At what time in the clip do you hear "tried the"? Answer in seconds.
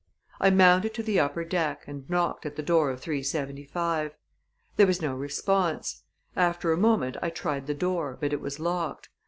7.29-7.75